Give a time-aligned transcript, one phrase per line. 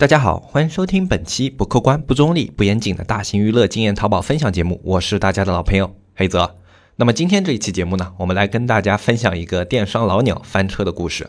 [0.00, 6.56] 大家好，欢迎收听本期不客观、不中立、不严谨的大型娱乐经验淘宝分享节目，我是大家的老朋友黑泽。
[6.96, 11.28] 那么今天这一期节目呢，我们来跟大家分享一个电商老鸟翻车的故事。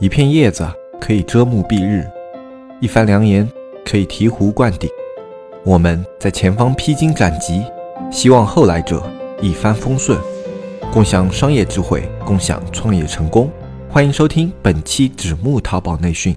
[0.00, 0.66] 一片叶子
[0.98, 2.10] 可以遮目蔽日，
[2.80, 3.46] 一番良言
[3.84, 4.88] 可以醍醐灌顶。
[5.62, 7.62] 我们在前方披荆斩棘，
[8.10, 9.06] 希望后来者
[9.42, 10.18] 一帆风顺，
[10.90, 13.50] 共享商业智慧，共享创业成功。
[13.90, 16.34] 欢迎收听本期纸木淘宝内训。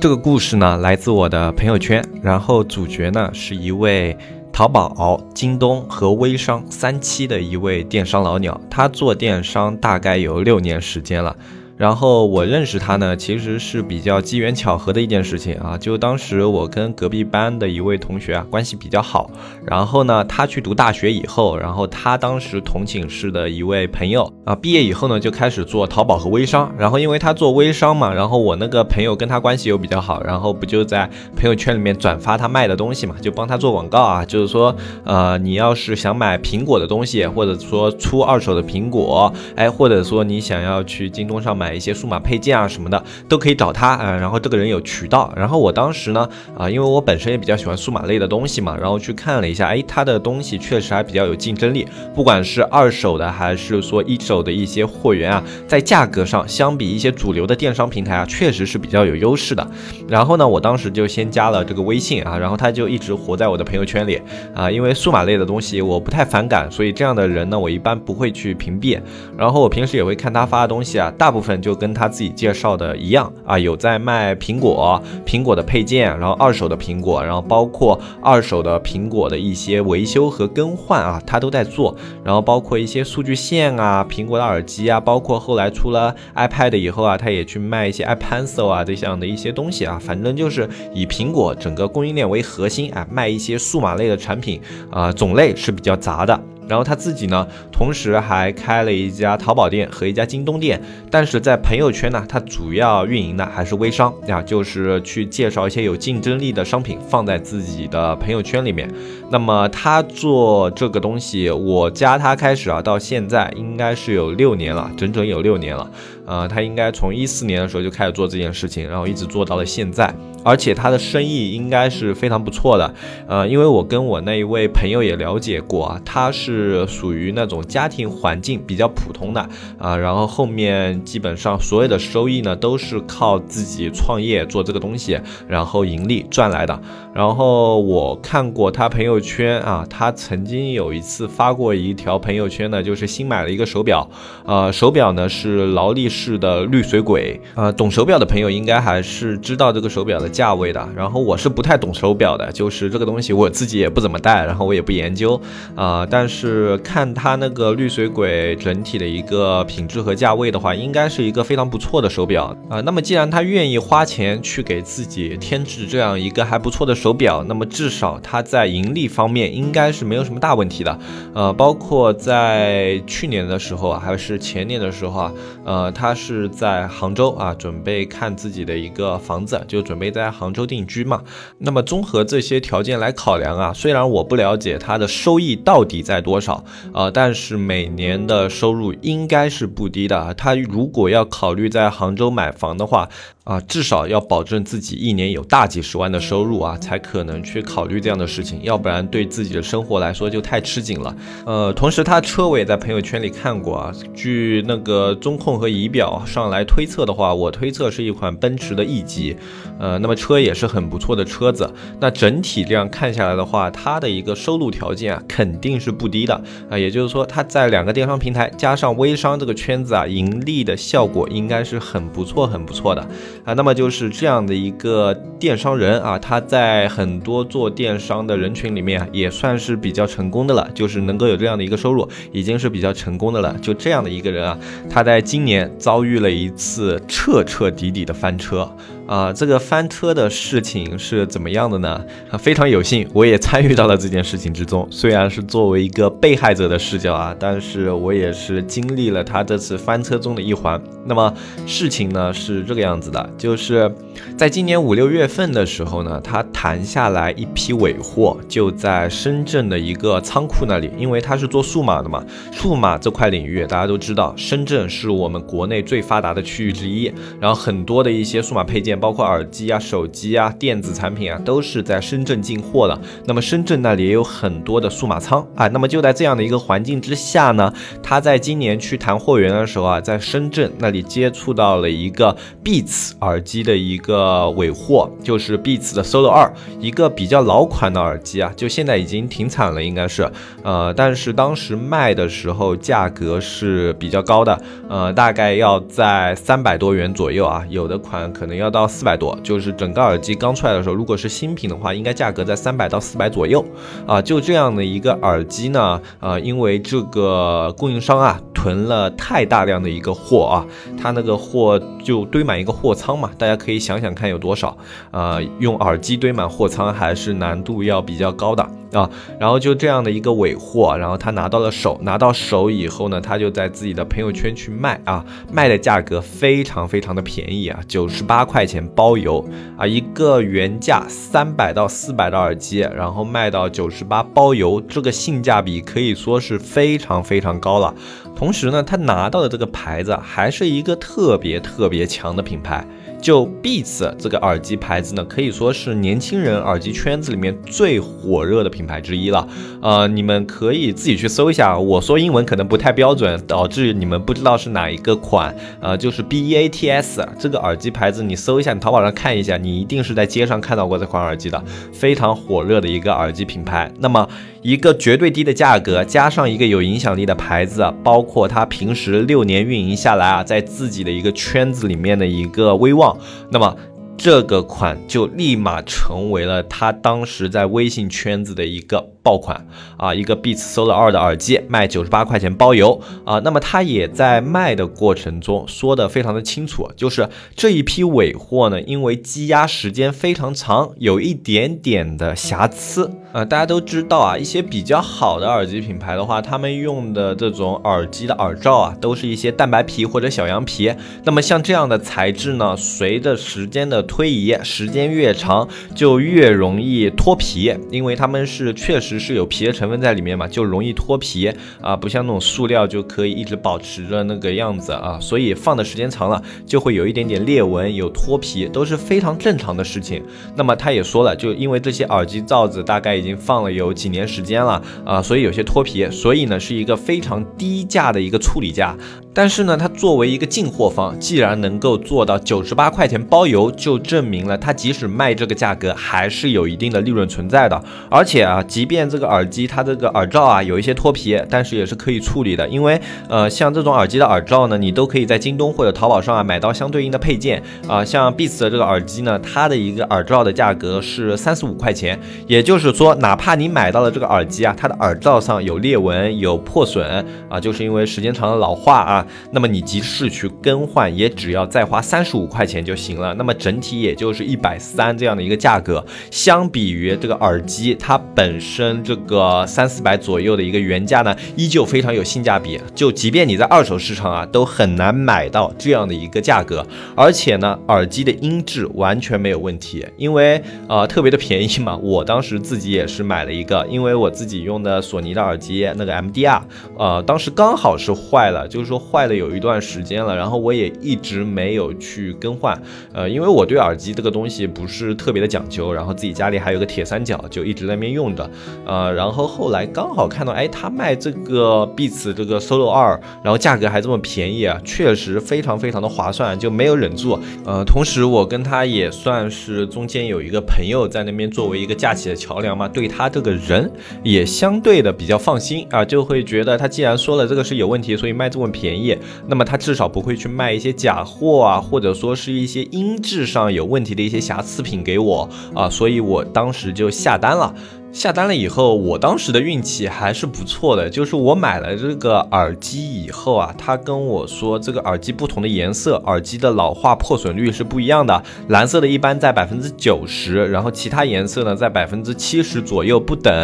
[0.00, 4.16] 这个故事呢，来自我的朋友圈，然后主角呢是一位
[4.52, 11.34] 淘宝、京东和微商三期的一位电商老鸟，他做电商大概有六年时间了。
[11.78, 15.78] 然后我认识他呢，其实是比较机缘巧合的一件事情啊。
[15.78, 19.30] 就当时我跟隔壁班的一位同学啊关系比较好，
[19.64, 26.74] 然后呢他去读大学以后，然后他当时同寝室的一位朋友啊毕业以后呢就开始做淘宝和微商。
[26.76, 34.24] 然后因为他做微商嘛，然后我那个朋友跟他关系又比较好，然后不就在朋友圈里面转发他卖的东西嘛，就帮他做广告啊。
[34.24, 41.67] 就是说，呃，你要是想买苹果的东西，或者说出二手的苹果，哎，或者说你想要去京东上买。
[41.68, 59.66] 买一些数码配件啊什么的都可以找他啊，然后这个人有渠道，然后我当时呢啊，因为我本身也比较喜欢数码类的东西嘛，然后去看了一下，哎，他的东西确实还比较有竞争力，不管是二手的还是说一手的一些货源啊，在价格上相比一些主流的电商平台啊，确实是比较有优势的。
[60.08, 64.18] 然后呢，我当时就先加了这个微信啊，然后他就一直活在我的朋友圈里
[64.54, 68.98] 啊，因为数码类的东西我不太反感，所以这样的人呢，我一般不会去屏蔽。
[69.36, 71.57] 然后我平时也会看他发的东西啊，大部分。
[71.60, 81.96] 就跟他自己介绍的一样啊，有在卖苹果、苹果的配件，然后二手的苹果，然后包括二手的苹果的一些维修和更换啊，他都在做。
[82.24, 89.98] 然后包括一些数据线啊、苹果的耳机啊，包括后来出了 iPad 以后啊，他也去卖一些 iPencil 啊这样的一些东西啊。
[90.00, 94.60] 反正就是以苹果整个供应链为核心啊，卖一些数码类的产品
[94.90, 96.38] 啊，种类是比较杂的。
[96.68, 100.80] 然后他自己呢，同时还开了一家淘宝店和一家京东店，
[101.10, 108.88] 但是在朋友圈呢，他主要运营的还是微商啊，就是去介绍一些有竞争力的商品放在自己的朋友圈里面。
[109.30, 115.90] 那么他做这个东西，我加他开始啊，到现在应该是有六年了，整整有六年了。
[116.28, 122.94] 呃，他应该从一四年的时候就开始做这件事情，然后一直做到了现在，而且他的生意应该是非常不错的。
[123.26, 129.40] 呃，因为我跟我那一位朋友也了解过啊，他是属于那种家庭环境比较普通的
[129.78, 135.18] 啊，然后后面基本上所有的收益呢都是靠自己创业做这个东西，
[135.48, 136.78] 然后盈利赚来的。
[137.14, 144.06] 然后我看过他朋友圈啊，他曾经有一次发过一条朋友圈呢，就是新买了一个手表，
[144.44, 146.17] 呃，手表呢是劳力士。
[146.18, 150.88] 式的绿水鬼，呃，懂手表的朋友应该还是知道这个手表的价位的。
[150.96, 155.40] 然后我是不太懂手表的，就是这个东西我自己也不怎么戴，然后我也不研究
[155.76, 156.04] 啊。
[156.10, 162.80] 但是看它那个绿水鬼整体的一个品质和价位的话，应该是一个非常不错的手表啊。
[162.80, 170.98] 那么既然他愿意花钱去给自己添置这样一个还不错的手表，那么至少他在盈利方面应该是没有什么大问题的。
[171.32, 175.32] 呃，包括在去年的时候啊，还是前年的时候啊，
[175.64, 176.07] 呃，他。
[176.08, 181.22] 他是在杭州啊，准备看自己的一个房子，就准备在杭州定居嘛。
[181.58, 186.64] 那么综合这些条件来考量啊，虽然我不了解他的收益到底在多少
[186.94, 190.32] 啊，但是每年的收入应该是不低的。
[190.32, 193.10] 他如果要考虑在杭州买房的话，
[193.48, 201.16] 啊，至少要保证自己一年有大几十万的收入啊，才可能去考虑这样的事情，要不然对自己的生活来说就太吃紧了。
[201.46, 209.34] 呃，同时他车我也在朋友圈里看过啊，据那个中控和仪表上来推测的话，我推测是一款奔驰的 E 级，
[209.80, 211.72] 呃，那么车也是很不错的车子。
[211.98, 216.34] 那整体这样看下来的话，它的一个收入条件啊，肯定是不低的
[216.68, 223.08] 啊，也就是说，它在两个电商平台加上微商这个圈子啊，盈利的效果应该是很不错、很不错的。
[223.44, 233.56] 啊，那么就是这样的一个电商人啊，他在很多做电商的人群里面，也算是比较成功的了，就是能够有这样的一个收入，已经是比较成功的了。
[233.62, 234.58] 就这样的一个人啊，
[234.90, 238.70] 他在今年遭遇了一次彻彻底底的翻车。
[239.08, 242.04] 啊，这个翻车的事情是怎么样的呢？
[242.30, 244.86] 啊，非常有幸，我也参与到了这件事情之中。
[244.90, 250.78] 虽然是作为一个被害者的视角啊，但是我也是经历了他这次翻车中的一环。
[251.06, 251.32] 那么
[251.66, 253.90] 事情呢是这个样子的，就是
[254.36, 262.22] 在今年五六月份的时候呢，他谈下来一批尾货，就在深圳的一个仓库那里，因为他是做数码的嘛，
[262.52, 267.10] 数码这块领域大家都知道，深圳是我们国内最发达的区域之一，
[267.40, 273.00] 然后很多的一些数码配件，包括耳机啊、手机啊、电子产品啊，都是在深圳进货的。
[273.26, 277.72] 那么深圳那里也有很多的数码仓啊，那么就在这样的一个环境之下呢，
[278.02, 290.28] 他在今年去谈货源的时候啊，在深圳那里接触到了一个 Beats 耳机的一个尾货，就是 Beats 的 Solo 二，一个比较老款的耳机啊，就现在已经停产了，应该是，
[290.62, 303.64] 呃，但是当时卖的时候价格是比较高的，呃，大概要在三百多元左右啊，有的款可能要到四百多，就是整个耳机刚出来的时候，如果是新品的话，应该价格在三百到四百左右，
[304.06, 310.66] 啊，就这样的一个耳机呢，呃，因为这个供应商啊囤了太大量的一个货啊，
[311.00, 314.76] 他那个货就堆满一个货仓嘛，大家可以想想看有多少，
[315.10, 319.08] 呃，用耳机堆满货仓还是难度要比较高的啊，
[319.38, 329.44] 然后就这样的一个尾货，然后他拿到了手，拿到手以后呢，他就在自己的朋友圈去卖啊，卖的价格非常非常的便宜啊，九十八块钱包邮
[329.76, 337.94] 啊，一个原价三百到四百的耳机，然后卖到九十八包邮，这个性价比可以说是非常非常高了。
[338.34, 342.86] 同时呢，他拿到的这个牌子还是一个特别特别强的品牌。
[343.20, 349.46] 就 Beats 这个耳机牌子呢，可以说是年轻人耳机圈子里面最火热的品牌之一了。
[349.82, 355.54] 呃，你们可以自己去搜一下，我说英文可能不太标准，导致你们不知道是哪一个款。
[355.80, 361.62] 呃，就是 Beats 这个耳机牌子，你搜一下，你淘宝上看一下，你一定是在街上看到过这款耳机的，
[361.92, 363.92] 非常火热的一个耳机品牌。
[363.98, 364.28] 那么
[364.62, 373.16] 一个绝对低的价格，加上一个有影响力的牌子，包括他平时六年运营下来啊，在自己的一个圈子里面的一个威望。
[373.50, 373.76] 那么
[374.16, 379.66] 这个款就立马成为了他当时在微信圈子的一个爆款
[379.98, 383.38] 啊，一个 Beats Solo 二的耳机卖九十八块钱包邮啊。
[383.40, 393.10] 那么他也在卖的过程中说的非常的清楚，就是这一批尾货呢，因为积压时间非常长，有一点点的瑕疵。
[393.30, 400.90] 呃，大家都知道啊，一些比较好的耳机品牌的话，他们用的这种耳机的耳罩啊，都是一些蛋白皮或者小羊皮。
[401.24, 420.22] 那么像这样的材质呢，随着时间的推移，时间越长就越容易脱皮，因为它们是确实是有皮的成分在里面嘛，就容易脱皮啊，不像那种塑料就可以一直保持着那个样子啊，所以放的时间长了就会有一点点裂纹，有脱皮都是非常正常的事情。
[420.56, 423.18] 那么他也说了，就因为这些耳机罩子大概。
[423.18, 428.96] 已经放了有几年时间了啊，所以有些脱皮，所以呢是一个非常低价的一个处理价。
[429.34, 437.80] 但是呢，它作为一个进货方，既然能够做到九十八块钱包邮，就证明了它即使卖这个价格，还是有一定的利润存在的。
[438.10, 442.66] 而且啊，即便这个耳机它这个耳罩啊有一些脱皮，但是也是可以处理的。
[442.68, 442.98] 因为
[443.28, 448.02] 呃，像这种耳机的耳罩呢，你都可以在京东或者淘宝上啊买到相对应的配件啊。
[448.02, 457.04] 像 Beats 的这个耳机呢，它的一个耳罩的价格是三十五块钱，也就是说，哪怕你买到了这个耳机啊，它的耳罩上有裂纹、有破损
[457.48, 459.26] 啊，就是因为时间长的老化啊。
[459.50, 463.34] 那么你即使去更换，也只要再花三十五块钱就行了。
[463.34, 472.80] 那么整体也就是一百三这样的一个价格，相比于这个耳机，它本身跟这个三四百左右的一个原价呢，依旧非常有性价比。
[472.94, 476.86] 就即便你在二手市场啊，都很难买到这样的一个价格。
[477.14, 481.96] 而且呢，耳机的音质完全没有问题，因为呃特别的便宜嘛。
[482.02, 486.62] 我当时自己也是买了一个，因为我自己用的索尼的耳机那个 MDR，
[486.96, 488.98] 呃当时刚好是坏了，就是说。
[488.98, 492.78] 坏了有一段时间了，然后我也一直没有去更换，
[493.14, 498.50] 呃，因为我对耳机这个东西不是特别的讲究，然后自己家里还有个铁三角，就一直在那边用着，
[498.86, 513.90] 呃，然后后来刚好看到，哎，他卖这个 B 级这个 Solo 二，然后价格还这么便宜啊，确实非常非常的划算，就没有忍住，呃，同时我跟他也算是中间有一个朋友在那边作为一个架起的桥梁嘛，对他这个人
[514.22, 519.16] 也相对的比较放心啊，就会觉得他既然说了这个是有问题，所以卖这么便宜。
[519.46, 527.74] 那么他至少不会去卖一些假货啊，或者说是一些音质上有问题的一些瑕疵品给我啊，所以我当时就下单了。
[528.18, 538.42] 下单了以后，我当时的运气还是不错的，就是我买了这个耳机以后啊，他跟我说这个耳机不同的颜色，耳机的老化破损率是不一样的。
[538.70, 543.54] 蓝色的一般在百分之九十，然后其他颜色呢在百分之七十左右不等。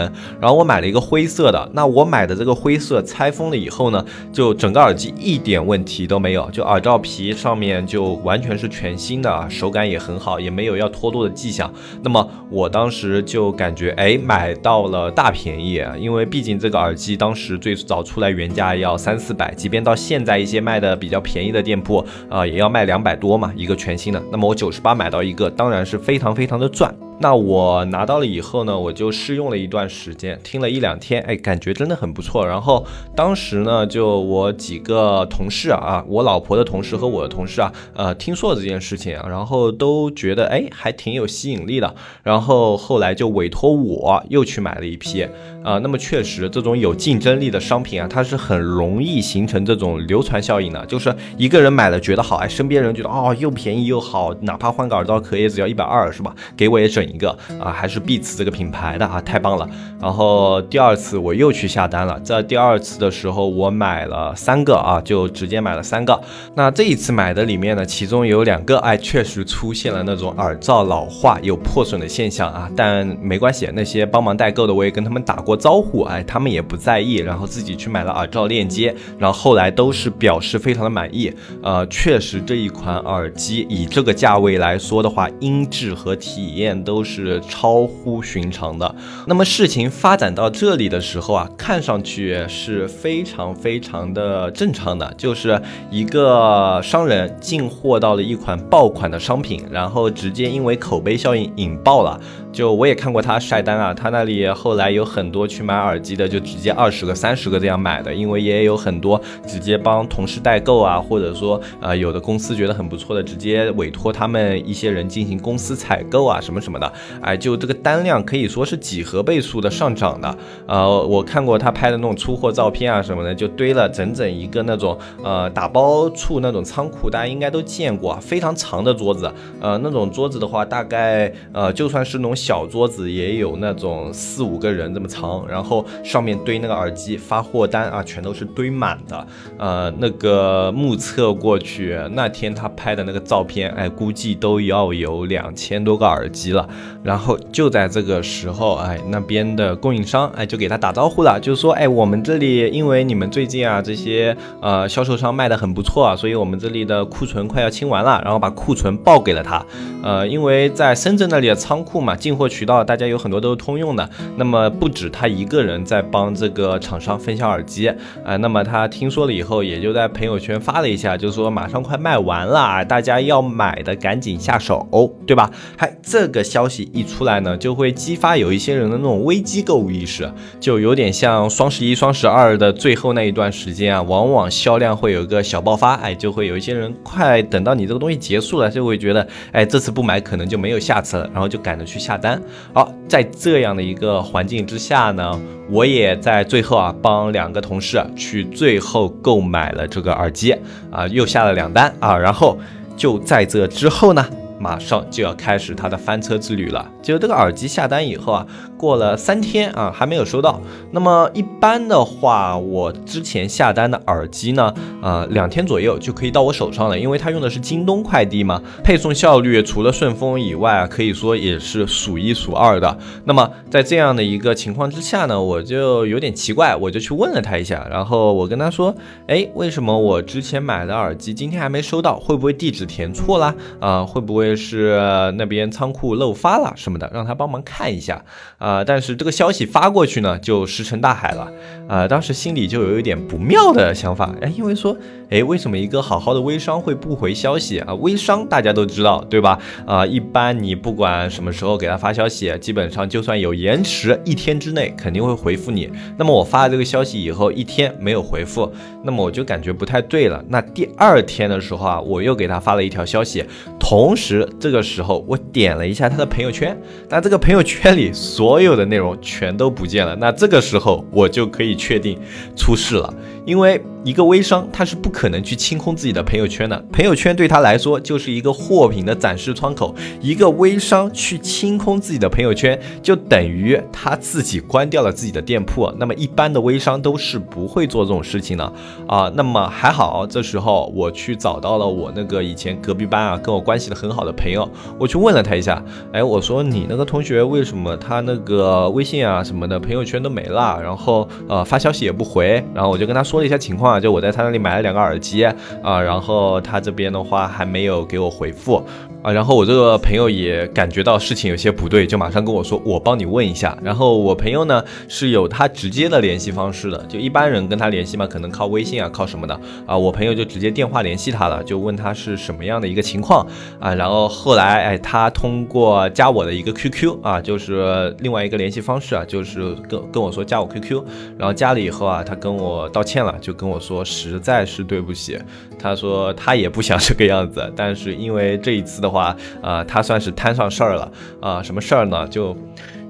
[0.41, 11.69] 然后我买了一个灰色的，那我买的这个灰色拆封了以后呢，就整个耳机一点问题都没有，就耳罩皮上面就完全是全新的，手感也很好，也没有要脱落的迹象。
[12.03, 14.44] 那么我当时就感觉，哎，买。
[14.45, 24.23] 买到了大便宜啊，因为毕竟这个耳机当时最早出来原价要三四百，即便到现在一些卖的比较便宜的店铺啊，也要卖两百多嘛，一个全新的。
[24.31, 26.95] 那么我九十八买到一个，当然是非常非常的赚。
[27.21, 32.45] 那我拿到了以后呢，我就试用了一段时间，听了一两天，哎，感觉真的很不错。
[32.47, 41.95] 然后当时呢，就我几个同事啊，我老婆的同事和我的同事啊，呃，听说了这件事情，然后都觉得哎，还挺有吸引力的。
[42.25, 45.23] 然后后来就委托我又去买了一批
[45.63, 45.79] 啊。
[45.79, 50.85] 那么确实，这种有竞争力的商品啊，它是很容易形成这种流传效应的。
[50.87, 56.35] 就是一个人买了觉得好，哎，身边人觉得哦，又便宜又好，哪怕换个耳罩壳也只要一百二，是吧？
[56.57, 57.04] 给我也整。
[57.09, 57.31] 一个
[57.61, 59.69] 啊，还是必驰这个品牌的啊，太棒了。
[60.01, 66.21] 然后第二次我又去下单了，在第二次的时候我买了三个啊，就直接买了三个。
[66.55, 81.33] 那这一次买的里面呢，其中有两个哎，确实出现了那种耳罩老化有破损的现象啊，但没关系，那些帮忙代购的我也跟他们打过招呼，哎，他们也不在意，然后自己去买了耳罩链接，然后后来都是表示非常的满意。
[81.63, 86.94] 呃，确实这一款耳机以这个价位来说的话，音质和体验都。
[86.95, 88.95] 都是超乎寻常的。
[89.27, 95.61] 那么事情发展到这里的时候啊，看上去是非常非常的正常的，就是
[95.91, 102.21] 一个商人进货到了一款爆款的商品，然后直接因为口碑效应引爆了。
[102.55, 120.39] 就我也看过他晒单啊，他那里后来有很多去买耳机的，就直接二十个、三十个这样买的，因为也有很多直接帮同事代购啊，或者说呃有的公司觉得很不错的，直接委托他们一些人进行公司采购啊什么什么的，哎，就这个单量可以说是几何倍数的上涨的。
[120.69, 129.29] 呃，我看过他拍的那种出货照片啊什么的，就堆了整整一个那种呃打包处那种仓库，大家应该都见过，非常长的桌子，
[129.61, 132.33] 呃，那种桌子的话，大概呃就算是那种。
[132.45, 139.27] 小桌子也有那种四五个人这么长，然后上面堆那个耳机发货单啊，全都是堆满的。
[139.57, 146.69] 呃，那个目测过去那天他拍的那个照片，哎，估计都要有两千多个耳机了。
[147.03, 159.65] 然后就在这个时候，哎，那边的供应商哎就给他打招呼了，就说哎，我们这里因为你们最近啊这些呃销售商卖的很不错啊，所以我们这里的库存快要清完了，然后把库存报给了他。
[160.03, 167.89] 呃，因为在深圳那里的仓库嘛，进货渠道大家有很多都是通用的，那么不止他一个人在帮这个厂商分销耳机
[168.25, 174.87] 啊，那么他听说了以后，也就在朋友圈发了一下，就说马上快卖完了，大家要买的赶紧下手，
[175.27, 175.51] 对吧？
[175.77, 192.41] 还这个消息一出来呢，就会激发有一些人的那种危机购物意识，就有点像双十一、双十二的最后那一段时间啊，往往销量会有一个小爆发，哎，就会有一些人快等到你这个东西结束了，就会觉得，哎，这次不买可能就没有下次了，然后就赶着去下下单。
[192.73, 200.57] 好，在这样的一个环境之下呢，我也在最后啊帮两个同事去最后购买了这个耳机
[200.93, 202.57] 啊，又下了两单啊，然后
[202.97, 204.25] 就在这之后呢。
[204.59, 206.91] 马上就要开始他的翻车之旅了。
[207.03, 208.47] 就这个耳机下单以后啊，
[208.79, 210.61] 过了三天啊，还没有收到。
[210.91, 222.97] 那么一般的话，我之前下单的耳机呢，呃，两天左右就可以到我手上了，因为它用的是京东快递嘛，配送效率除了顺丰以外啊，可以说也是数一数二的。
[223.25, 228.95] 那么在这样的一个情况之下呢，我就有点奇怪，我就去问了他一下，然后我跟他说，
[229.27, 232.19] 哎，为什么我之前买的耳机今天还没收到？
[232.19, 233.55] 会不会地址填错啦？
[233.81, 234.54] 啊，会不会？
[234.57, 238.25] 是那边仓库漏发了什么的，让他帮忙看一下
[238.59, 238.85] 啊。
[238.85, 241.51] 但是这个消息发过去呢，就石沉大海了
[241.89, 242.07] 啊。
[242.09, 244.97] 当时心里就有一点不妙的想法，哎，因为说，
[245.35, 247.93] 哎，为什么一个好好的微商会不回消息啊？
[247.95, 249.59] 微商大家都知道对吧？
[249.85, 255.91] 啊，一般你不管什么时候给他发消息，基本上就算有延迟，一天之内肯定会回复你。
[256.17, 258.73] 那么我发了这个消息以后，一天没有回复，
[259.03, 260.41] 那么我就感觉不太对了。
[260.49, 263.45] 那第二天的时候啊，我又给他发了一条消息，
[263.81, 264.49] 同时。
[264.61, 270.15] 这个时候，我点了一下他的朋友圈，那这个朋友圈里所有的内容全都不见了。
[270.15, 272.17] 那这个时候，我就可以确定
[272.57, 273.13] 出事了。
[273.45, 279.95] 因为一个微商他是不可能去清空自己的朋友圈的，朋友圈对他来说就是一个货品的展示窗口。
[280.21, 285.91] 一个微商去清空自己的朋友圈，就等于他自己关掉了自己的店铺。
[285.99, 288.73] 那么一般的微商都是不会做这种事情的
[289.07, 289.33] 啊。
[289.35, 295.83] 那么还好，这时候我去找到了我那个以前隔壁班啊，跟我关系的很好的朋友，我去问了他一下，
[296.13, 308.81] 哎，我说你那个同学为什么他那个微信啊什么的朋友圈都没了，然后呃发消息也不回，然后我就跟他说说了一下情况啊，就我在他那里买了两个耳机啊，然后他这边的话还没有给我回复。
[309.25, 313.75] 啊，然后我这个朋友也感觉到事情有些不对，就马上跟我说，我帮你问一下。
[313.83, 319.97] 然后我朋友呢是有他直接的联系方式的，就一般人跟他联系嘛，可能靠微信啊，靠什么的啊。
[319.97, 323.47] 我朋友就直接电话联系他了，就问他是什么样的一个情况
[323.81, 323.95] 啊。
[323.95, 331.03] 然后后来哎，他通过加我的一个 QQ 啊，就是另外一个联系方式啊，就是跟跟我说加我 QQ，
[331.39, 335.39] 然后加了以后啊，他跟我道歉了，就跟我说实在是对不起，
[335.85, 339.15] 他说他也不想这个样子，但是因为这一次的。
[339.15, 341.63] 话啊，他算是摊上事儿了啊！
[341.63, 342.27] 什么事儿呢？
[342.27, 342.57] 就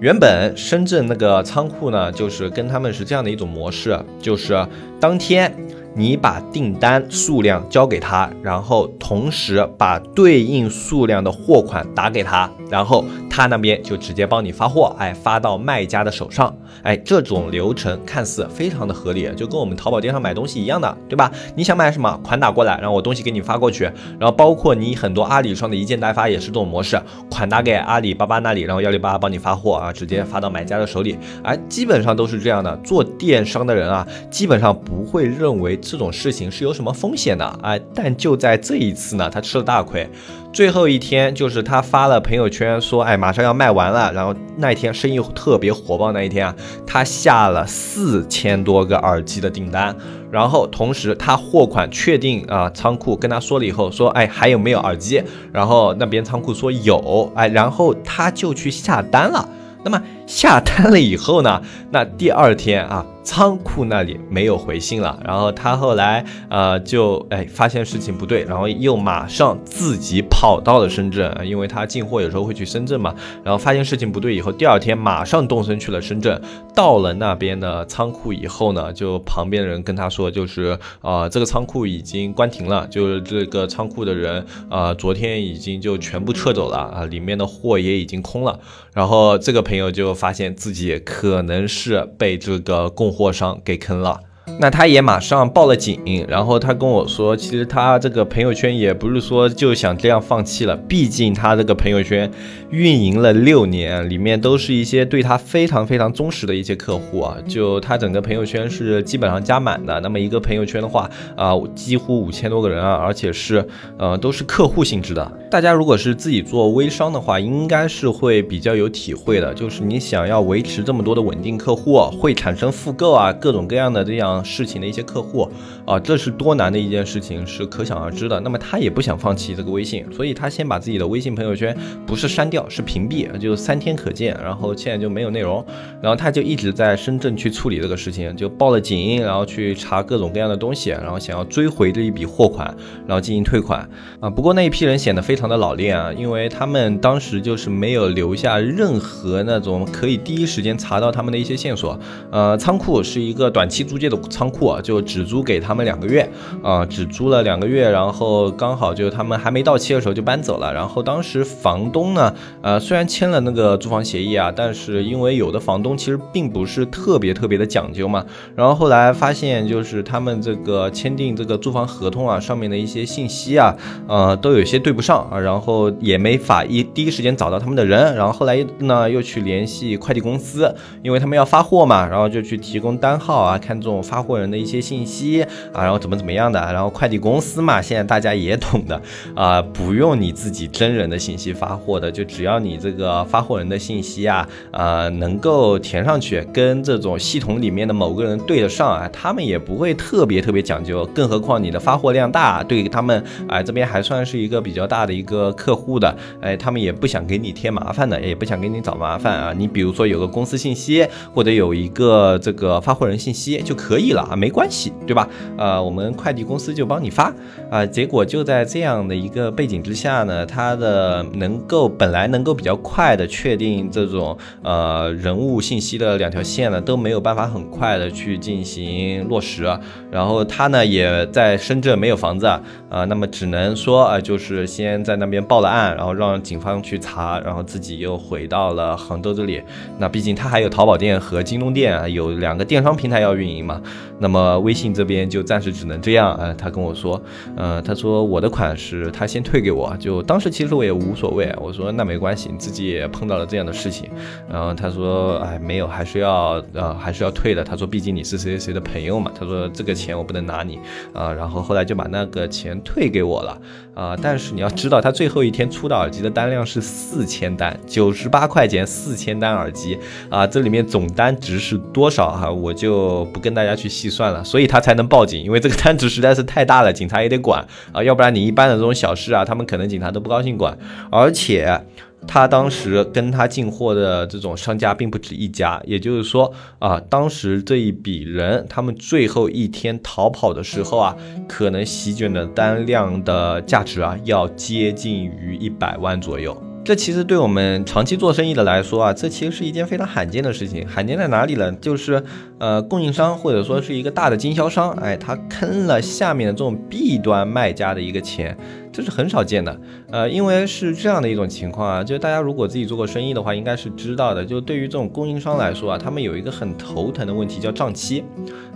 [0.01, 4.55] 原本深圳那个仓库呢，就是跟他们是这样的一种模式，就是
[5.01, 5.51] 当天
[5.95, 13.03] 你把订单数量交给他，然后同时把对应数量的货款打给他，然后
[13.37, 16.57] 他那边就直接帮你发货，哎，发到卖家的手上。
[16.85, 21.33] 哎，这种流程看似非常的合理，就跟我们淘宝店上买东西一样的，对吧？
[21.57, 26.97] 你想买什么，款打过来，然后我东西给你发过去，然后包括你很多阿里上的一件代发也是这种模式，
[27.29, 32.77] 款打给阿里巴巴那里，然后幺六八帮你发货啊，直接发到买家的手里，哎，基本上都是这样的。
[32.85, 40.09] 做电商的人啊，基本上不会认为这种事情是有什么风险的，哎，但就在这一次呢，他吃了大亏。
[40.55, 44.13] 最后一天就是他发了朋友圈说，哎，马上要卖完了。
[44.13, 46.55] 然后那一天生意特别火爆，那一天啊，
[46.87, 49.95] 他下了四千多个耳机的订单。
[50.31, 55.21] 然后同时他货款确定啊，仓库跟他说了以后，说，哎，还有没有耳机？
[55.53, 59.49] 然后那边仓库说有，哎，然后他就去下单了。
[59.83, 63.05] 那么下单了以后呢， 那第二天啊。
[63.27, 76.39] 仓库那里没有回信了，然后他后来呃就哎发现事情不对，然后又马上自己跑到了深圳，因为他进货有时候会去深圳嘛，然后发现事情不对以后，第二天马上动身去了深圳，
[76.75, 88.61] 到了那边的仓库以后呢，就旁边的人跟他说，就是啊这个仓库已经关停了，就是这个仓库的人啊昨天已经就全部撤走了啊，里面的货也已经空了，
[88.93, 94.21] 然后这个朋友就发现自己可能是被这个供货商给坑了。
[94.61, 102.31] 那他也马上报了警，然后他跟我说，其实他这个朋友圈也不是说就想这样放弃了，毕竟他这个朋友圈
[102.71, 109.99] 运营了六年，里面都是一些对他非常非常忠实的一些客户啊，就他整个朋友圈是基本上加满的。
[110.01, 113.67] 那么一个朋友圈的话啊，几乎五千多个人啊，而且是
[113.99, 115.33] 呃都是客户性质的。
[115.51, 124.34] 大家如果是自己做微商的话，应该是会比较有体会的，就是你想要维持这么多的稳定客户，会产生复购啊，各种各样的这样。
[124.43, 125.47] 事情的一些客户
[125.85, 128.41] 啊，这是多难的一件事情，是可想而知的。
[128.41, 135.65] 那么他也不想放弃这个微信，所以他先把自己的微信朋友圈不是删掉，是屏蔽，就三天可见，然后现在就没有内容。
[136.03, 142.75] 然后他就一直在深圳去处理这个事情，就报了警，然后去查各种各样的东西，然后想要追回这一笔货款，
[143.07, 144.29] 然后进行退款啊。
[144.29, 151.97] 不过那一批人显得非常的老练啊，因为他们当时就是没有留下任何那种可以第一时间查到他们的一些线索。
[152.33, 154.24] 呃，仓库是一个短期租借的。
[154.29, 156.29] 仓库啊，就只租给他们两个月
[156.63, 160.73] 啊，只租了两个月，然后刚好就他们还没到期的时候就搬走了。
[160.75, 168.25] 然后当时房东呢，呃，虽然签了那个租房协议啊，但是因为有的房东其实并不是特别特别的讲究嘛。
[168.57, 173.77] 然后后来发现，就是他们这个签订这个租房合同啊，上面的一些信息啊，
[174.09, 178.17] 呃，都有些对不上啊，然后也没法一第一时间找到他们的人。
[178.17, 184.14] 然后后来呢，又去联系快递公司，因为他们要发货嘛，然后就去提供单号啊，看这种发。
[184.15, 189.03] 发货人的一些信息啊，然后怎么怎么样的，然后快递公司嘛，现在大家也懂的
[189.35, 214.04] 啊，不用你自己真人的信息发货的，就只要你这个发货人的信息啊，呃，能够填上去，跟这种系统里面的某个人对得上啊，他们也不会特别特别讲究，更何况你的发货量大，对他们哎这边还算是一个比较大的一个客户的，哎，他们也不想给你添麻烦的，也不想给你找麻烦啊，你比如说有个公司信息或者有一个这个发货人信息就可以。
[214.05, 215.29] 以了啊，没关系，对吧？
[215.57, 217.33] 呃，我们快递公司就帮你发
[217.71, 217.85] 啊。
[217.87, 229.65] 结果就在这样的一个背景之下呢，他的能够本来能够比较快的确定这种呃人物信息的两条线呢，都没有办法很快的去进行落实。
[230.11, 239.63] 然后他呢也在深圳没有房子啊，那么只能说啊，就是先在那边报了案，然后让警方去查，然后自己又回到了杭州这里。
[239.99, 243.81] 那毕竟他还有淘宝店和京东店啊，有两个电商平台要运营嘛。
[244.19, 246.55] 那么微信这边就暂时只能这样啊。
[246.57, 247.21] 他跟我说，
[247.57, 254.09] 呃，他说我的款是他先退给我，就当时其实我也无所谓，我说那没关系，你自己也碰到了这样的事情。
[254.51, 257.63] 然后他说，哎，没有，还是要呃还是要退的。
[257.65, 259.31] 他说，毕竟你是谁谁谁的朋友嘛。
[259.39, 260.79] 他说这个钱我不能拿你
[261.13, 261.33] 啊。
[261.33, 263.61] 然后后来就把那个钱退给我了
[263.95, 264.17] 啊。
[264.21, 272.51] 但是你要知道，他最后一天出的耳机的单量是四千单，九十八块钱四千单耳机啊，这里面总单值是多少哈？
[272.51, 274.43] 我就不跟大家去去细算了。
[274.43, 278.03] 所以他才能报警，因为这个单子实在是太大了，警察也得管啊。
[278.03, 280.77] 要不然你一般的这种小事啊，他们可能警察都不高兴管。
[281.11, 281.79] 而且
[282.27, 291.15] 他当时跟他进货的这种商家并不止一家，也就是说啊，当时这一笔人他们最后一天逃跑的时候啊，
[291.47, 296.74] 可能席卷的单量的价值啊，要接近于一百万左右。
[296.85, 300.87] 这其实对我们长期做生意的来说啊，这其实是一件非常罕见的事情。
[300.87, 301.73] 罕见在哪里呢？
[301.81, 302.23] 就是
[302.59, 308.55] 呃，供应商或者说是一个大的经销商，哎，他坑了下面的这种 B 端卖家的一个钱。
[308.95, 309.77] 这是很少见的，
[310.13, 314.45] 呃，因为是这样的一种情况啊，就大家如果自己做过生意的话，应该是知道的。
[314.45, 318.23] 就对于这种供应商来说啊，他们有一个很头疼的问题叫账期。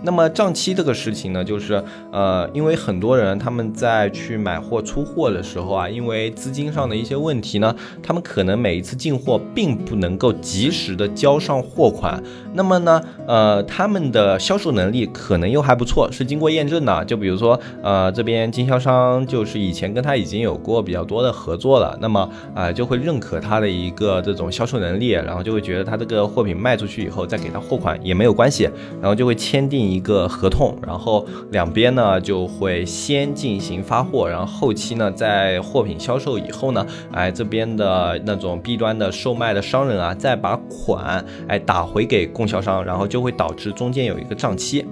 [0.03, 12.21] 那么账期这个事情呢，就是呃，因为很多人他们在去买货出货的时候啊，因为资金上的一些问题呢，他们可能每一次进货并不能够及时的交上货款。
[12.53, 17.03] 那么呢，呃，他们的销售能力可能又还不错，是经过验证的。
[17.05, 20.19] 就比如说，呃，这边经销商就是以前跟他。
[20.19, 44.85] 已经有过比较多的合作了，那么啊就会认可他的一个这种销售能力，然后就会觉得他这个货品卖出去以后再给他货款也没有关系，然后就会签订一个合同，然后两边呢就会先进行发货，然后后期呢在货品销售以后呢，哎这边的那种 B 端的售卖的商人啊再把款哎打回给供销商，然后就会导致中间有一个账期。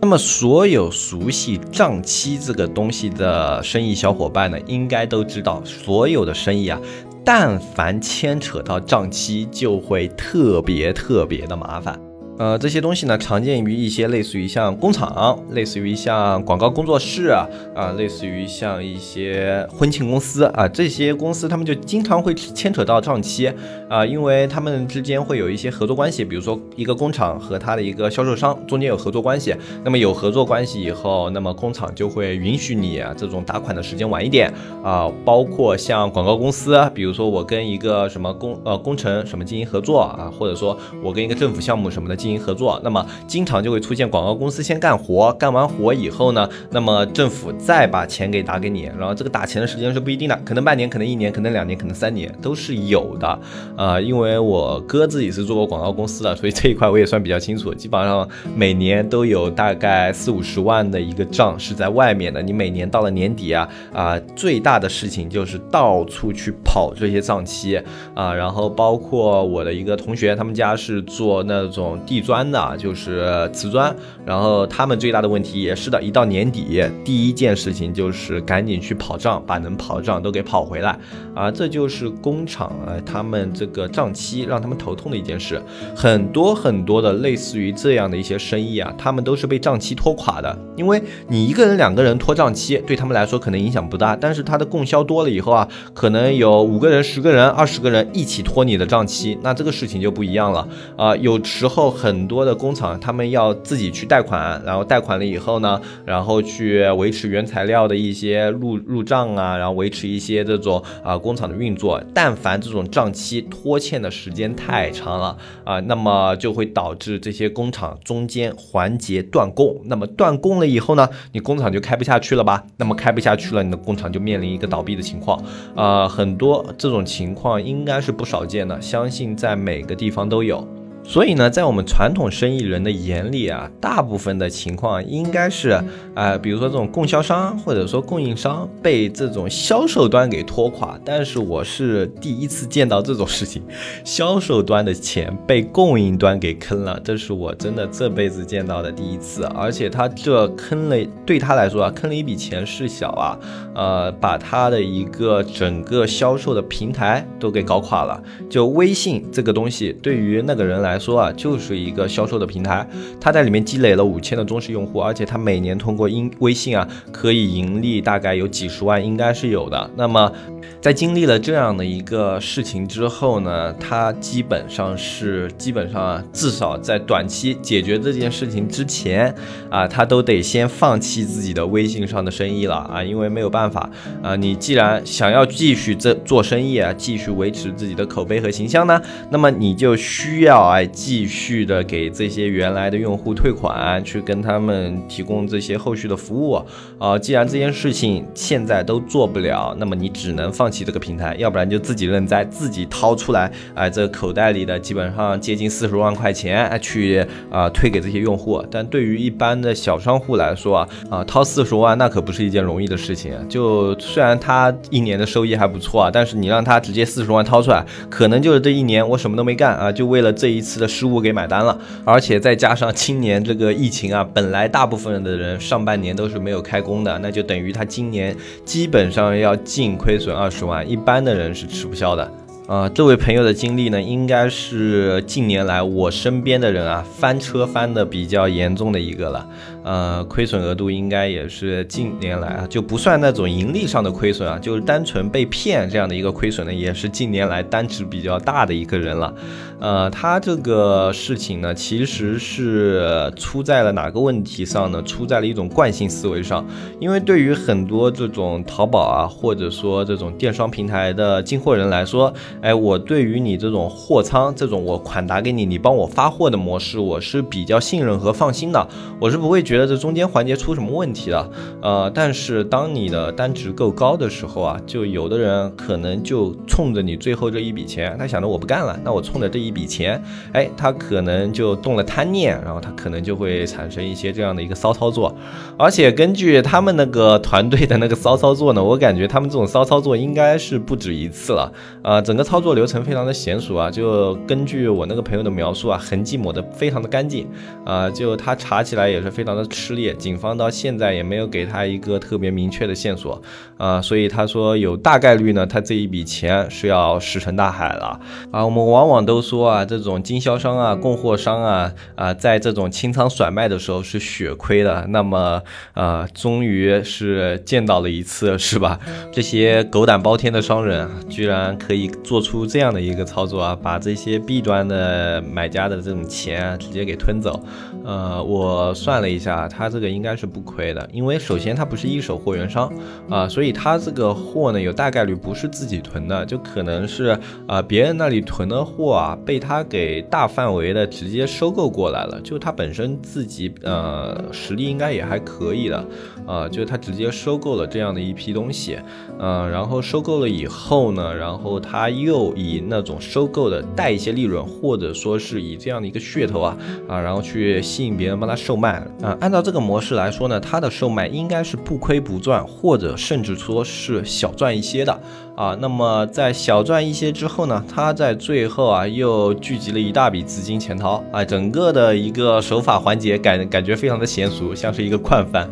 [0.00, 6.80] 那么，所有熟悉账期这个东西的生意小伙伴呢，应该都知道，所有的生意啊，
[7.22, 12.00] 但凡牵扯到账期，就会特别特别的麻烦。
[12.38, 17.48] 呃，这些东西呢，常见于一些类似于像工厂，类似于像广告工作室啊，
[17.96, 23.50] 类似于像一些婚庆公司啊，这些公司他们就经常会牵扯到账期
[23.88, 34.52] 啊，因为他们之间会有一些合作关系，比如说一个工厂和他的一个销售商中间有合作关系，那么有合作关系以后，那么工厂就会允许你啊这种打款的时间晚一点
[34.84, 42.25] 啊，包括像广告公司，比如说我跟一个什么工呃工程什么进行合作啊，或者说我跟一个政府项目什么的。
[42.26, 53.38] 进行合作，那么经常就会出现广告公司先干活，干完活以后呢，那么政府再把钱给打给你，然后这个打钱的时间是不一定的，可能半年，可能一年，可能两年，可能三年都是有的。
[53.76, 57.72] 啊，因为我哥自己是做过广告公司的，所以这一块我也算比较清楚。
[57.72, 67.80] 基本上每年都有大概四五十万的一个账是在外面的，你每年到了年底啊啊，最大的事情就是到处去跑这些账期
[68.14, 72.15] 啊，然后包括我的一个同学，他们家是做那种地。
[72.16, 80.98] 地砖的，就是瓷砖，然后他们最大的问题也是的，一到年底，第一件事情就是赶紧去跑账，把能跑的账都给跑回来
[81.34, 85.60] 啊，这就是工厂啊，他们这个账期让他们头痛的一件事。
[85.94, 102.05] 很多很多的类似于这样的一些生意啊，他们都是被账期拖垮的，因为你一个人、两个人拖账期，对他们来说可能影响不大，但是他的供销多了以后啊，可能有五个人、十个人、二十个人一起拖你的账期，那这个事情就不一样了啊，有时候很。
[102.06, 112.00] 很多的工厂，他们要自己去贷款，然后贷款了以后呢，然后去维持原材料的一些入入账啊，然后维持一些这种啊工厂的运作。
[112.14, 119.76] 但凡这种账期拖欠的时间太长了啊，那么就会导致这些工厂中间环节断供。
[119.86, 122.64] 那么断供了以后呢，你工厂就开不下去了吧？
[122.76, 125.42] 那么开不下去了，你的工厂就面临一个倒闭的情况。
[125.74, 130.64] 啊，很多这种情况应该是不少见的，相信在每个地方都有。
[131.08, 135.70] 所以呢，在我们传统生意人的眼里啊，大部分的情况应该是，
[136.14, 140.98] 啊，比如说这种供销商或者说供应商被这种销售端给拖垮。
[141.04, 143.62] 但是我是第一次见到这种事情，
[144.04, 149.44] 销售端的钱被供应端给坑了，这是我真的这辈子见到的第一次。
[149.54, 153.38] 而且他这坑了，对他来说啊，坑了一笔钱事小啊，
[153.74, 158.20] 呃，把他的一个整个销售的平台都给搞垮了。
[158.50, 162.86] 就微信这个东西，对于那个人来，来说啊，就是一个销售的平台，
[163.20, 169.90] 他在里面积累了五千的忠实用户，而且他每年通过音微信啊，可以盈利大概有几十万，应该是有的。
[169.94, 170.32] 那么，
[170.80, 179.34] 在经历了这样的一个事情之后呢，他基本上是基本上啊，至少在短期解决这件事情之前
[179.68, 183.90] 啊，他都得先放弃自己的微信上的生意了啊，因为没有办法
[184.22, 188.98] 啊，你既然想要继续这做生意啊，继续维持自己的口碑和形象呢，
[189.30, 190.76] 那么你就需要啊。
[190.86, 196.62] 继续的给这些原来的用户退款，去跟他们提供这些后续的服务
[196.98, 197.18] 啊。
[197.18, 208.64] 既然这件事情现在都做不了，那么你只能放弃这个平台，要不然就自己认栽，自己掏出来，哎，这口袋里的基本上接近四十万块钱去啊退给这些用户。
[208.70, 213.34] 但对于一般的小商户来说啊，啊，掏四十万那可不是一件容易的事情。
[213.48, 220.75] 就虽然他一年的收益还不错啊，但是你让他直接四十万掏出来，可能就是这一年我什么都没干啊，就为了这一次。
[220.78, 232.30] 的失误给买单了，而且再加上今年这个疫情啊，本来大部分的人上半年都是没有开工的，那就等于他今年基本上要净亏损二十万，一般的人是吃不消的。
[232.66, 239.48] 啊，这位朋友的经历呢，应该是近年来我身边的人啊翻车翻的比较严重的一个了。
[239.86, 249.32] 呃，亏损额度应该也是近年来啊，就不算那种盈利上的亏损啊，就是单纯被骗这样的一个亏损呢，也是近年来单值比较大的一个人了。
[249.78, 255.00] 呃，他这个事情呢，其实是出在了哪个问题上呢？
[255.02, 256.66] 出在了一种惯性思维上。
[256.98, 268.88] 因为对于很多这种淘宝啊，或者说这种电商平台的进货人来说，哎，我对于你这种货仓，这种我款打给你，你帮我发货的模式，我是比较信任和放心的，
[269.20, 269.75] 我是不会觉。
[269.76, 271.50] 觉得这中间环节出什么问题了？
[271.82, 285.36] 呃，但是当你的单值够高的时候啊，就有的人可能就冲着你最后这一笔钱，他想着我不干了，那我冲着这一笔钱，哎，他可能就动了贪念，然后他可能就会产生一些这样的一个骚操作。
[285.78, 291.70] 而且根据他们那个团队的那个骚操作呢，我感觉他们这种骚操作应该是不止一次了。
[292.00, 297.46] 啊，整个操作流程非常的娴熟啊，就根据我那个朋友的描述啊，痕迹抹得非常的干净
[297.84, 299.65] 啊，就他查起来也是非常的。
[299.66, 303.40] 吃力，警方到现在也没有给他一个特别明确的线索
[303.76, 308.64] 啊，所以他说有大概率呢，他这一笔钱是要石沉大海了啊。
[308.64, 315.06] 我们往往都说啊，这种经销商啊、供货商啊啊，在这种清仓甩卖的时候是血亏的。
[315.10, 318.98] 那么啊，终于是见到了一次，是吧？
[319.32, 327.62] 这些狗胆包天的商人居然可以做出这样的一个操作啊，把这些 B 端的买家的这种钱直接给吞走。
[328.06, 329.66] 呃，我算了一下。
[329.68, 332.90] 他这个应该是不亏的，因为首先他不是一手货源商
[333.28, 342.40] 啊，所以他这个货呢有大概率不是自己囤的，就可能是啊别人那里囤的货啊，被他给大范围的直接收购过来了。
[342.42, 346.06] 就他本身自己呃实力应该也还可以的
[346.46, 348.98] 啊，就他直接收购了这样的一批东西，
[349.38, 356.76] 嗯，然后收购了以后呢，然后他又以那种收购的带一些利润，或者说是以这样的一个噱头啊
[357.08, 359.34] 啊，然后去吸引别人帮他售卖啊。
[359.40, 365.18] 按照这个模式来说呢，他的售卖应该是不亏不赚，或者甚至说是小赚一些的
[365.56, 365.74] 啊。
[365.80, 375.66] 那么在小赚一些之后呢，他在最后啊又聚集了一大笔资金潜逃啊，整个的一个手法环节感感觉非常的娴熟，像是一个惯犯。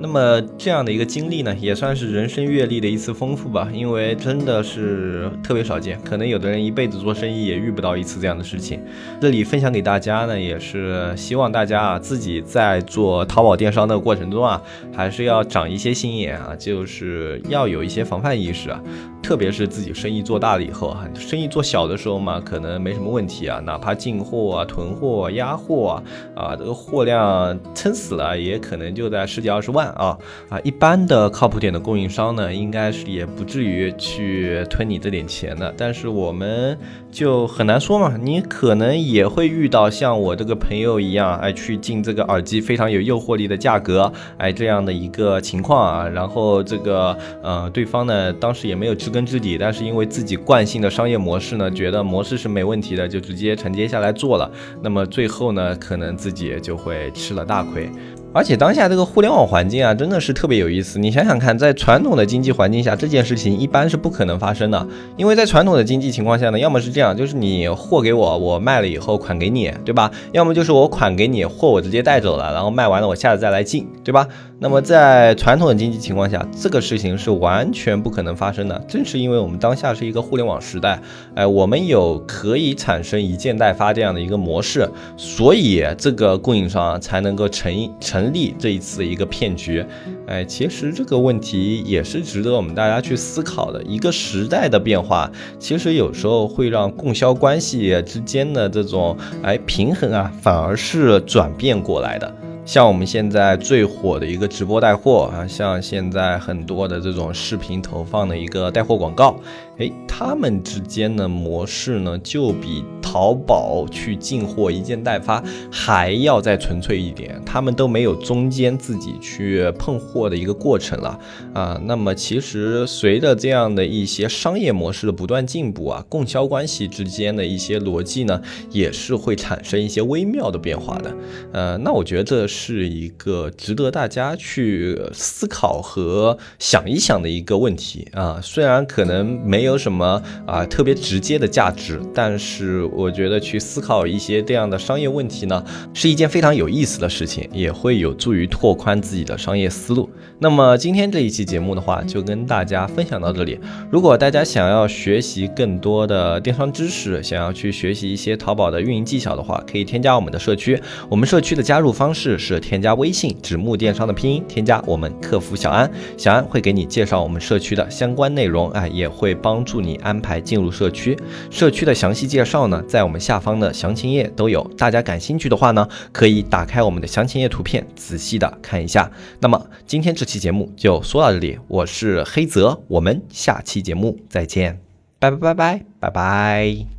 [0.00, 8.80] 那么这样的一个经历呢，也算是人生阅历的一次丰富吧，因为真的是特别少见，可能有的人一辈子做生意也遇不到一次这样的事情。
[9.20, 14.62] 这里分享给大家呢，也是希望大家啊自己在做淘宝电商的过程中啊，
[14.94, 18.80] 还是要长一些心眼啊，就是要有一些防范意识啊。
[19.20, 26.00] 特别是自己生意做大了以后啊，生意做小的时候嘛，可能没什么问题啊，哪怕进货啊、囤货、啊压货
[26.36, 35.72] 啊，啊，这个货量撑死了，也可能就在十几二十万啊啊，一般的靠谱点的供应商呢，应该是也不至于去吞你这点钱的。
[35.76, 36.78] 但是我们
[37.10, 46.08] 就很难说嘛，你可能也会遇到像我这个朋友一样，哎，去进这个耳机非常有诱惑力的价格，哎，这样的一个情况啊。
[46.08, 54.50] 然后这个呃，对方呢当时也没有知根知底，但是因为自己惯性的商业模式呢，觉得模式是没问题的，就直接承接下来做了。
[54.82, 57.90] 那么最后呢，可能自己就会吃了大亏。
[58.34, 60.98] 而且当下这个互联网环境啊，真的是特别有意思。
[60.98, 64.86] 你想想看，在传统的经济环境下，这件事情一般是不可能发生的。
[65.16, 70.10] 因为在传统的经济情况下呢，要么是这样，就是你货给我，我卖了以后款给你，对吧？
[70.32, 74.26] 要么就是我款给你，货我直接带走了，然后卖完了我下次再来进，对吧？
[74.60, 78.76] 那么在传统的经济情况下，这个事情是完全不可能发生的。
[78.88, 81.00] 正是因为我们当下是一个互联网时代，
[81.34, 89.84] 哎，我们有可以产生一件代发这样的一个模式，所以这个供应商才能够成成成立这一次一个骗局。
[90.26, 93.80] 哎，其实这个问题也是值得我们大家去思考的。
[93.84, 102.34] 一个时代的变化，其实有时候会让供销关系之间的这种哎平衡啊，反而是转变过来的。
[102.66, 109.38] 像我们现在最火的一个直播带货啊，像现在很多的这种视频投放的一个带货广告。
[109.78, 117.40] 哎，他们之间的模式呢，就比淘宝去进货一件代发还要再纯粹一点。
[117.46, 121.16] 他们都没有中间自己去碰货的一个过程了
[121.54, 121.80] 啊。
[121.84, 131.16] 那么其实随着这样的一些商业模式的不断进步啊，供销关系之间的一些逻辑呢，也是会产生一些微妙的变化的。
[131.52, 138.40] 呃，那我觉得这是一个值得大家去思考和想一想的一个问题啊。
[138.42, 139.67] 虽然可能没有。
[139.68, 150.08] 没有什么啊特别直接的价值，但是我觉得去思考一些这样的商业问题呢，是一件非常有意思的事情，也会有助于拓宽自己的商业思路。
[150.38, 153.60] 那么今天这一期节目的话，就跟大家分享到这里。
[153.90, 160.80] 如果大家想要学习更多的电商知识，想要去学习一些淘宝的运营技巧的话，可以添加我们的社区。
[161.10, 169.57] 我们社区的加入方式是添加微信“指木电商”的拼音，添加我们客服小安，小安会给你介绍我们社区的相关内容，哎，也会帮。
[169.58, 171.18] 帮助你安排进入社区，
[171.50, 174.62] 社区的详细介绍呢，在我们下方的详情页都有。
[174.78, 179.10] 大家感兴趣的话呢，可以打开我们的详情页图片，仔细的看一下。
[179.40, 184.78] 那么今天这期节目就说到这里，我是黑泽，我们下期节目再见，
[185.18, 186.97] 拜拜拜拜拜拜。